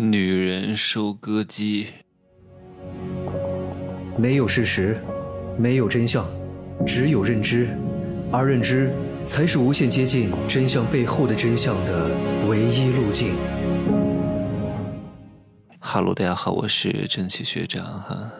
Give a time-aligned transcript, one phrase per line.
[0.00, 1.88] 女人收割机，
[4.16, 4.96] 没有事实，
[5.58, 6.24] 没有真相，
[6.86, 7.68] 只有认知，
[8.30, 8.92] 而认知
[9.24, 12.14] 才是无限接近真相背后的真相的
[12.46, 13.34] 唯一路径。
[15.80, 18.30] 哈喽，大家好，我是正气学长哈。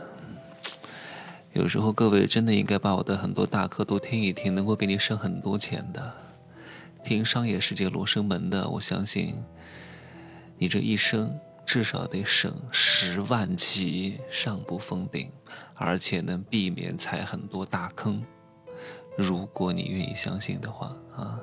[1.55, 6.13] 有时候各位真的应该把我的很多大课都听一听，能够给你省很多钱的。
[7.03, 9.35] 听商业世界罗生门的，我相信
[10.59, 11.37] 你这一生。
[11.69, 15.31] 至少得省十万起，上不封顶，
[15.75, 18.25] 而且能避免踩很多大坑。
[19.19, 21.39] 如果你愿意相信的话啊，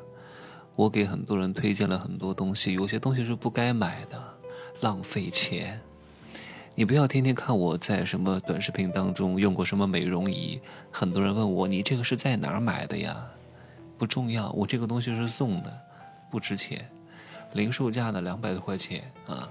[0.76, 4.20] 我给很多人推荐了很多东西，有些东西是不该买的，
[4.82, 5.80] 浪费钱。
[6.74, 13.16] 你不要天天看我在什么短视频当中用过什么美容仪，很多人问我你这个是在哪儿买的呀？
[13.96, 15.72] 不重要，我这个东西是送的，
[16.32, 16.90] 不值钱，
[17.54, 19.48] 零售价呢两百多块钱啊。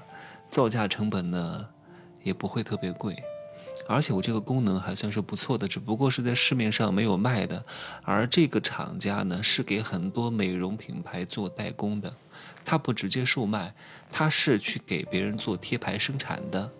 [0.50, 1.66] 造价成本呢，
[2.22, 3.16] 也不会特别贵，
[3.88, 7.64] 而且我这个功能还算是不错的，只不过是在市面上没有卖的。
[8.02, 12.14] 而这个厂家呢，是给很多美容品牌做代工的，
[12.64, 13.74] 它不直接售卖，
[14.10, 16.70] 它是去给别人做贴牌生产的，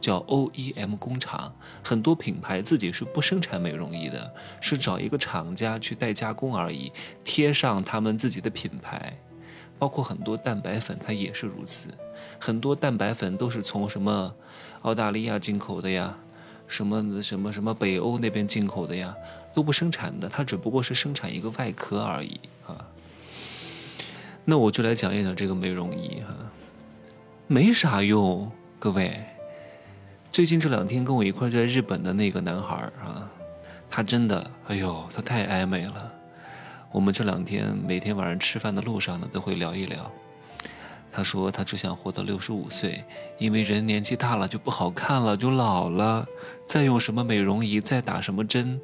[0.00, 1.54] 叫 OEM 工厂。
[1.82, 6.92] 很多品牌自己是不生产美容仪的，是找一个厂家去代加工而已，
[7.24, 9.18] 贴上他们自己的品牌。
[9.78, 11.88] 包括很多蛋白粉，它也是如此。
[12.38, 14.34] 很多蛋白粉都是从什么
[14.82, 16.16] 澳大利亚进口的呀，
[16.66, 19.14] 什么什么什么北欧那边进口的呀，
[19.54, 22.88] 都不生产的，它只不过是生产一个外壳而已啊。
[24.44, 26.34] 那我就来讲一讲这个美容仪哈，
[27.46, 29.24] 没啥用，各位。
[30.32, 33.30] 最近这两天跟我一块在日本的那个男孩啊，
[33.90, 36.12] 他真的，哎呦，他太爱美了。
[36.92, 40.10] 我们这两天每天晚上吃饭的路上呢，都会聊一聊。
[41.12, 43.02] 他说他只想活到六十五岁，
[43.38, 46.26] 因为人年纪大了就不好看了，就老了。
[46.66, 48.78] 再用什么美容仪，再打什么针，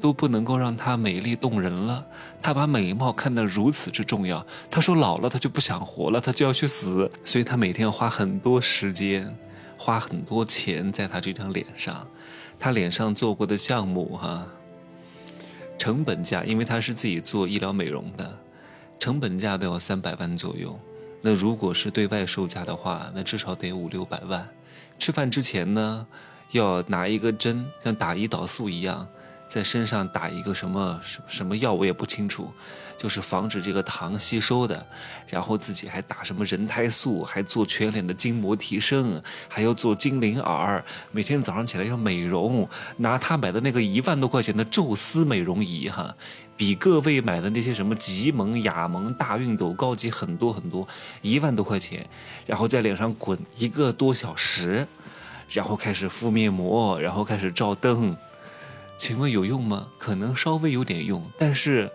[0.00, 2.04] 都不能够让她美丽动人了。
[2.42, 4.44] 他把美貌看得如此之重要。
[4.68, 7.08] 他说老了他就不想活了，他就要去死。
[7.24, 9.36] 所以他每天要花很多时间，
[9.76, 12.04] 花很多钱在他这张脸上。
[12.58, 14.44] 他脸上做过的项目，哈。
[15.78, 18.38] 成本价，因为他是自己做医疗美容的，
[18.98, 20.78] 成本价都要三百万左右。
[21.22, 24.48] 那如果是对外售价的话，那至少得五六百万。
[24.98, 26.06] 吃饭之前呢，
[26.52, 29.06] 要拿一个针，像打胰岛素一样。
[29.56, 32.52] 在身上打一个什么什什么药我也不清楚，
[32.98, 34.86] 就是防止这个糖吸收的。
[35.26, 40.84] 然后自己还打什么人胎素，还做全脸的筋膜提升，还要做精灵耳。
[41.10, 42.68] 每天早上起来要美容，
[42.98, 46.14] 拿他买的那个一万多块钱的宙斯美容仪哈，
[46.54, 50.86] 比各位买的那些什么极萌、雅萌、大熨斗高级很多很多，
[51.22, 52.06] 一万多块钱。
[52.44, 54.86] 然后在脸上滚一个多小时，
[55.48, 58.14] 然后开始敷面膜，然后开始照灯。
[58.96, 59.88] 请问有用吗？
[59.98, 61.90] 可能稍微有点用，但是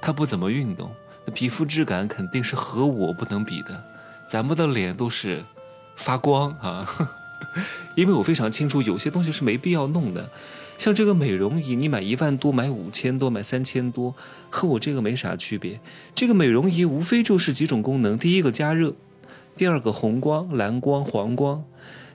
[0.00, 0.90] 他不怎么运动，
[1.24, 3.84] 那皮肤质感肯定是和我不能比的。
[4.28, 5.44] 咱们的脸都是
[5.96, 6.86] 发光啊，
[7.96, 10.30] 因为我非常清楚，有些东西是没必要弄的。
[10.78, 14.14] 像这个美容仪，你买一万多、买五千多、买三千多，
[14.48, 15.80] 和我这个没啥区别。
[16.14, 18.94] 这个美容仪无非就是几种功能：第一个加热，
[19.56, 21.64] 第二个红光、蓝光、黄光。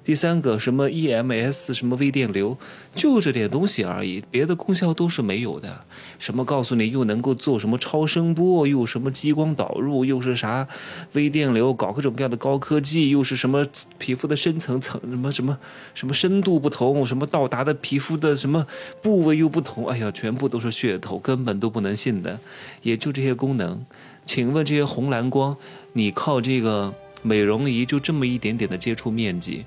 [0.05, 2.55] 第三个什么 EMS 什么微电流，
[2.93, 5.83] 就这点东西而已，别的功效都是没有的。
[6.19, 10.67] 什么告诉你又能够做什么超声波，又什么激光导入，又是啥
[11.13, 13.65] 微电流，搞各种各样的高科技，又是什么
[13.97, 15.57] 皮肤的深层层什么什么
[15.95, 18.67] 什么深度不同，什么到达的皮肤的什么
[19.01, 22.39] 部位又不同，哎呀，全部都是噱头，根本都不能信的。
[22.83, 23.83] 也就这些功能，
[24.23, 25.57] 请问这些红蓝光，
[25.93, 26.93] 你靠这个？
[27.27, 29.65] 美容仪就这么一点点的接触面积，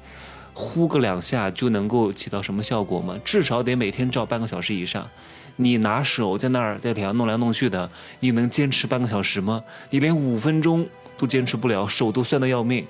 [0.61, 3.17] 呼个两下就能够起到什么效果吗？
[3.25, 5.09] 至少得每天照半个小时以上。
[5.55, 7.89] 你拿手在那儿在脸上弄来弄去的，
[8.19, 9.63] 你能坚持半个小时吗？
[9.91, 10.85] 你连五分钟
[11.17, 12.85] 都坚持不了，手都酸得要命，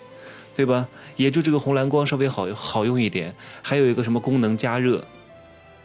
[0.57, 0.89] 对吧？
[1.17, 5.05] 也就这个红蓝光稍微好好用一点，还有一个什么功能加热。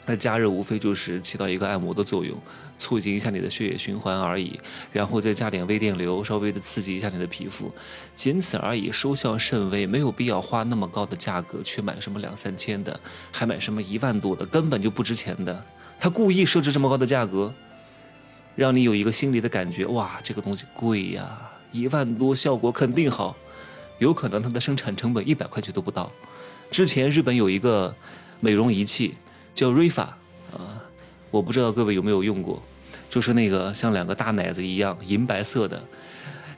[0.06, 2.38] 那加热无非就是起到一个按摩的作用，
[2.78, 4.60] 促进一下你的血液循环而已，
[4.92, 7.72] 然后再加点微电流，稍微的刺激一下你的皮肤，
[8.14, 13.00] 仅此而已，收效甚微，没有必要花那么高的价格去买什么两三千的，
[13.32, 15.64] 还买什么一万多的，根本就不值钱的。
[15.98, 17.54] 他故意设置这么高的价格，
[18.58, 23.38] 让你有一个心理的感觉，哇，这个东西贵呀，一万多，效果肯定好，
[24.00, 26.12] 有可能它的生产成本一百块钱都不到。
[26.70, 27.96] 之前日本有一个
[28.42, 29.16] 美容仪器。
[29.54, 30.18] 叫瑞法
[30.52, 30.84] 啊，
[31.32, 32.62] 我不知道各位有没有用过，
[33.10, 35.82] 就是那个像两个大奶子一样银白色的，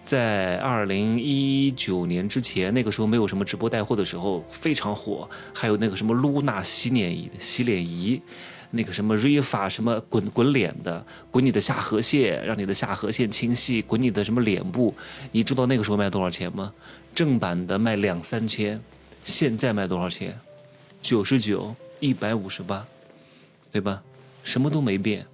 [0.03, 8.21] 在二零一九年之前，那个时候没有什么直播带货的时候非常火，还有那个什么露娜洗脸仪、洗脸仪，
[8.71, 14.93] 那个什么瑞法什么滚滚脸的，滚你的下颌线，让你的下颌线清晰，滚你的什么脸部，
[15.31, 16.71] 你知道那个时候卖多少钱吗？
[17.13, 18.81] 正版的卖两三千，
[19.23, 20.37] 现在卖多少钱？
[21.01, 22.85] 九十九、一百五十八，
[23.71, 24.01] 对吧？
[24.43, 25.25] 什么都没变。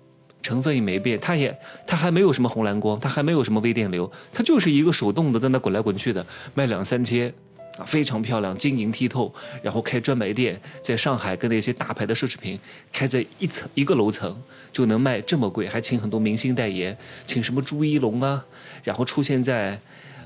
[0.42, 6.26] 成分也没变，它也它还没有什么红蓝光，它还没有什么微电流，它就是一个手动的在那滚来滚去的，
[6.56, 7.32] 卖两三千，
[7.78, 9.32] 啊，非常漂亮，晶莹剔透，
[9.62, 12.60] 然后开专卖店，在上海跟那些大牌的奢侈品
[12.92, 14.42] 开在一层一个楼层
[14.74, 16.98] 就能卖这么贵，还请很多明星代言，
[17.28, 18.44] 请什么朱一龙啊，
[18.84, 19.80] 然后出现在。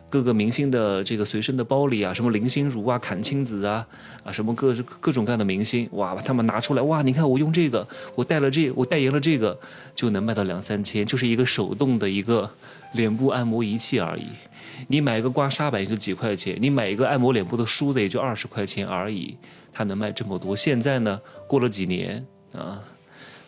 [0.10, 3.86] 各个明星的这个随身的包里啊，什么林心如啊、阚清子啊，
[4.24, 7.86] 啊，什么各各种各样的明星，哇，把他们拿出来，哇，你看我用这个，
[8.16, 9.58] 我带了这，我代言了这个，
[9.94, 12.50] 就能卖到两三千，就是一个手动的一个
[12.94, 14.28] 脸部按摩仪器而已。
[14.88, 19.38] 你买一个刮痧板也就几块钱，你买一个按摩脸部的梳子也就二十块钱而已，
[19.74, 20.56] 它能卖这么多。
[20.56, 22.82] 现在呢，过了几年啊，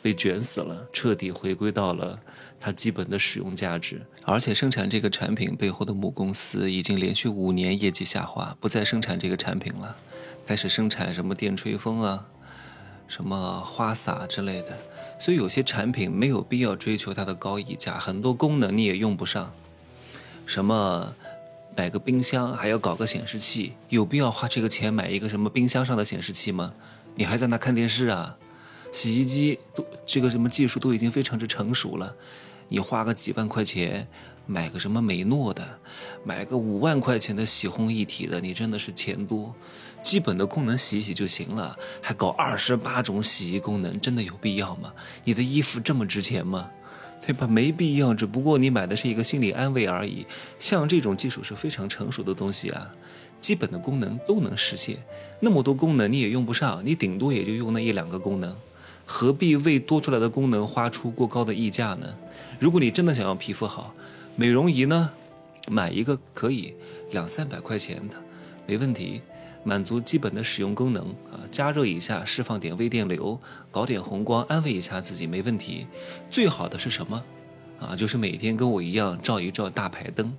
[0.08, 2.18] 被卷死了，彻底回归到了。
[2.62, 9.94] 它基本的使用价值，而且生产这个产品背后的母公司已经连续五年业绩下滑，不再生产这个产品了，
[10.46, 12.26] 开始生产什么电吹风啊、
[13.06, 14.78] 什么花洒之类的。
[15.20, 19.52] 所以有些产品没有必要追求它的高溢价，很多功能你也用不上。
[20.46, 21.14] 什么
[21.76, 26.74] 买个冰箱还要搞个显示器，有必要花这个钱买一个什么冰箱上的显示器吗？
[27.14, 28.38] 你还在那看电视啊？
[28.98, 32.16] 洗衣机都这个什么技术都已经非常之成熟了。
[32.68, 34.08] 你花个几万块钱
[34.48, 35.64] 买个什么美诺的，
[36.24, 39.54] 买个五万块钱的洗烘一体的，你真的是钱多，
[40.02, 44.92] 基本的功能洗一洗就行了，还搞二十八种洗衣功能，真的有必要吗？
[45.24, 46.68] 你的衣服这么值钱吗？
[47.22, 47.46] 对吧？
[47.46, 50.26] 没必要，只不过你买的是一个心理安慰而已。
[50.58, 52.92] 像这种技术是非常成熟的东西啊，
[53.40, 54.98] 基本的功能都能实现，
[55.40, 58.58] 那么多功能你也用不上，你顶多也就用那一两个功能。
[59.10, 62.14] 何必为多出来的功能花出过高的溢价呢？
[62.60, 63.96] 如果你真的想要皮肤好，
[64.36, 65.10] 美容仪呢，
[65.70, 66.74] 买一个可以
[67.12, 68.18] 两三百块钱的，
[68.68, 69.22] 没问题，
[69.64, 73.40] 满足基本的使用功能啊，加热一下，释放点微电流，
[73.72, 75.88] 搞点红光，安慰一下自己，没问题。
[76.30, 77.24] 最好的是什么？
[77.80, 80.34] 啊，就是每天跟我一样照一照大排灯。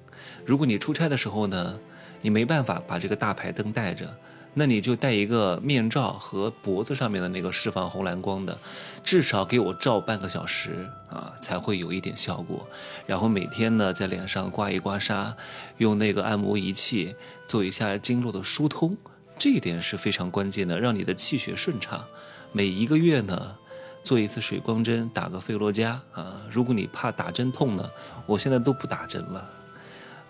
[0.44, 1.78] 如果你出差的时候呢，
[2.20, 4.14] 你没办法把这个大排灯带着。
[4.58, 8.58] 那你就戴一个面罩和脖子上面的那个释放红蓝光的，
[9.04, 12.66] 至少给我照半个小时啊，才会有一点效果。
[13.06, 15.32] 然后每天呢，在脸上刮一刮痧，
[15.76, 17.14] 用那个按摩仪器
[17.46, 18.96] 做一下经络的疏通，
[19.38, 22.04] 这一点是非常关键的，让你的气血顺畅。
[22.50, 23.54] 每一个月呢，
[24.02, 26.34] 做一次水光针，打个费洛嘉啊。
[26.50, 27.88] 如果你怕打针痛呢，
[28.26, 29.48] 我现在都不打针了，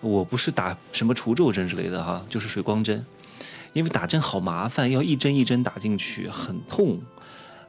[0.01, 3.03] 我不是打什么除皱针之类的哈，就是水光针。
[3.73, 6.99] 因为打针好麻烦，要一针一针打进去，很痛，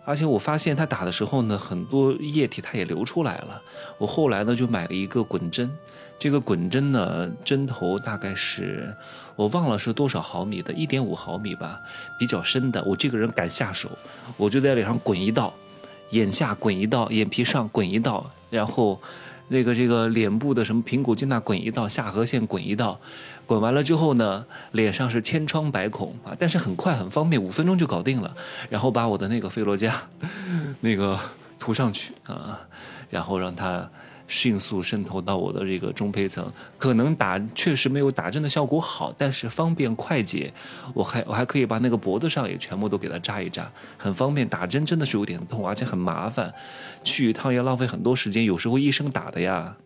[0.05, 3.61] 而且我发现他打的时候呢，很多液体它也流出来了。
[3.99, 5.71] 我后来呢就买了一个滚针，
[6.19, 8.97] 这个滚针呢针头大概是
[9.37, 11.81] 我忘了是多少毫米的，一点五毫米吧，
[12.19, 12.83] 比较深的。
[12.85, 13.91] 我这个人敢下手，
[14.37, 15.53] 我就在脸上滚一道，
[16.11, 19.01] 眼下滚一道，眼皮上滚一道，然后
[19.51, 22.99] 那个这个脸部的什么苹果肌那滚一道，下颌线滚一道。
[23.47, 28.33] 滚完了之后呢，脸上是千疮百孔啊，但是很快很方便，五分钟就搞定了。
[28.69, 29.93] 然后把我的那个菲洛嘉，
[30.81, 31.19] 那个
[31.59, 32.61] 涂上去啊，
[33.11, 33.91] 然后让它
[34.31, 36.51] 迅速渗透到我的这个中胚层。
[36.79, 40.55] 可能打确实没有打针的效果好，但是方便快捷。
[40.95, 44.49] 我还我还可以把那个脖子上也全部都给它扎一扎，很方便。
[44.49, 46.55] 打针真的是有点痛，而且很麻烦，
[47.03, 48.45] 去一趟要浪费很多时间。
[48.45, 49.77] 有时候医生打的呀，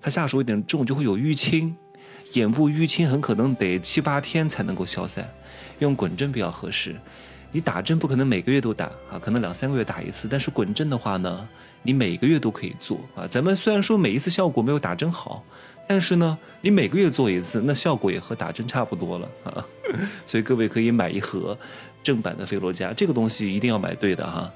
[0.00, 1.74] 他下手有点重，就会有淤青。
[2.32, 5.32] 眼部淤青很可能得七八天才能够消散，
[5.78, 6.94] 用滚针比较合适。
[7.56, 10.28] 你打针不可能每个月都打啊，可能两三个月打一次。
[10.30, 11.48] 但是滚针的话呢，
[11.82, 13.26] 你每个月都可以做啊。
[13.26, 15.42] 咱们虽然说每一次效果没有打针好，
[15.88, 19.64] 但是呢，你每个月做一次，那效果也和打针差不多了啊。
[20.26, 21.56] 所以各位可以买一盒
[22.02, 24.52] 正版的菲洛嘉，这个东西一定要买对的哈。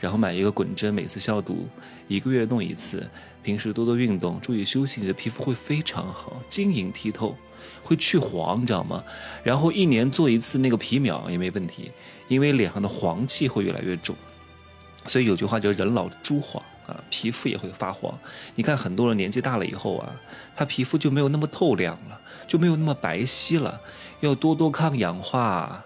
[0.00, 1.68] 然后买一个滚针，每次消毒，
[2.08, 3.08] 一个月弄一次。
[3.42, 7.34] 平时多多运动，注意休息，你的皮肤会非常好，晶莹剔透，
[7.82, 9.02] 会去黄，你知道吗？
[9.42, 11.90] 然后一年做一次那个皮秒也没问题，
[12.28, 14.14] 因为脸上的黄气会越来越重。
[15.06, 18.18] 所以有句话叫“人老珠黄”啊，皮肤也会发黄。
[18.54, 20.12] 你看很多人年纪大了以后啊，
[20.54, 23.80] 他皮肤就没有那么透亮了，就没有那么白皙了，
[24.20, 25.82] 要多多抗氧化。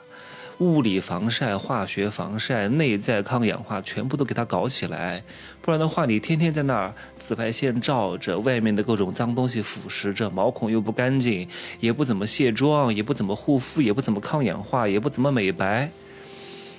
[0.58, 5.22] 物理防晒、化学防晒、内在抗氧化，全部都给它搞起来。
[5.60, 11.48] 不然的话，你天天在那儿紫外线照着，外面的各种脏东西腐蚀着，毛孔又不干净，
[11.80, 15.90] 也不怎么卸妆，也不怎么护肤，也不怎么抗氧化，也不怎么美白，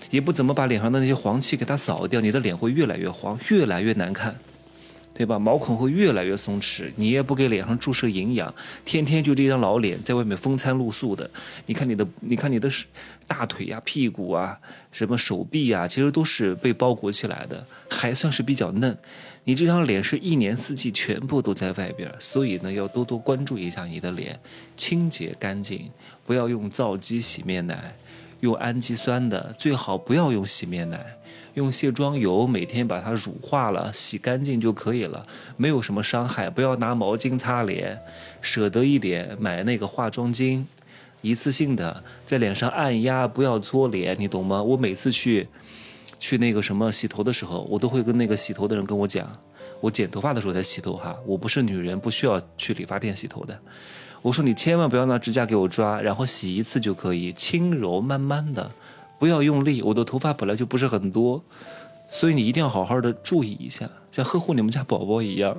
[0.09, 4.35] 也不怎么把脸上的那些黄气给它扫掉，你的脸会越来越黄，越来越难看。
[5.17, 5.39] 对吧？
[5.39, 8.53] 毛孔会越来越松弛，你也不给脸上注射营养，
[8.83, 11.27] 天天就这张老脸在外面风餐露宿的。
[11.65, 12.69] 你看你的，你看你的
[13.25, 14.59] 大腿呀、屁股啊、
[14.91, 18.97] 什么手臂啊，其实都是被包裹起来的，还算是比较嫩。
[19.45, 24.37] 你这张脸是一年四季全部都在外边，所以呢，要多多关注一下你的脸，
[24.75, 25.89] 清洁干净，
[26.25, 27.95] 不要用皂基洗面奶，
[28.45, 31.03] 用氨基酸的，最好不要用洗面奶。
[31.55, 35.25] 用卸妆油每天把它乳化了，洗干净就可以了，
[35.57, 36.49] 没有什么伤害。
[36.49, 37.97] 不要拿毛巾擦脸，
[38.41, 40.63] 舍得一点买那个化妆巾，
[41.21, 44.61] 一次性的在脸上按压，不要搓脸，你懂吗？
[44.61, 45.47] 我每次去
[46.19, 49.25] 去那个什么洗头的时候，我都会跟那个洗头的人跟我讲，
[49.79, 53.57] 我剪头发的时候才洗头哈，我不是女人，不需要去理发店洗头的。
[54.25, 58.71] 我说你千万不要拿指甲给我抓，然后洗一次就可以，轻柔慢慢的。
[59.19, 61.43] 不要用力，我的头发本来就不是很多，
[62.09, 65.55] 所以你一定要好好的注意一下，像呵护你们家宝宝一样。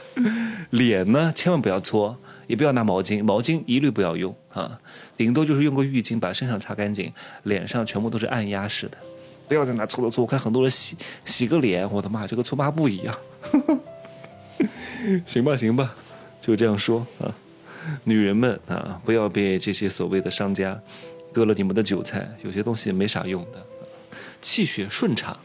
[0.70, 2.16] 脸呢，千万不要搓，
[2.46, 4.80] 也不要拿毛巾，毛巾一律不要用啊，
[5.14, 8.96] 顶多就是用个浴巾把身上擦干净，脸上全部都是按压式的，
[9.46, 10.24] 不要再拿搓了搓。
[10.24, 13.14] 我看很多人洗洗个脸，我的妈，就跟搓抹布一样。
[15.26, 15.94] 行吧，行吧，
[16.40, 17.28] 就这样说啊，
[18.04, 20.80] 女人们啊，不要被这些所谓的商家。
[21.32, 23.64] 割了你们的韭菜，有些东西没啥用的。
[24.42, 25.38] 气血顺畅，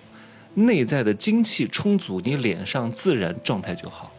[0.55, 4.11] 内在的精气充足，你脸上自然状态就好。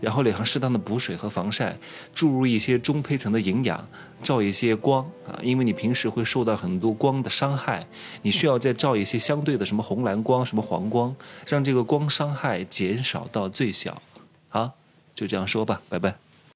[0.00, 1.78] 然后脸上适当的补水和防晒，
[2.12, 3.88] 注入一些中胚层的营养，
[4.20, 7.86] 照一些光啊，因为你平时会受到很多光的伤害，
[8.22, 11.14] 你需要再照一些相对的什么红蓝光、什么黄光，
[11.46, 14.02] 让这个光伤害减少到最小。
[14.48, 14.72] 好，
[15.14, 16.16] 就这样说吧，拜拜。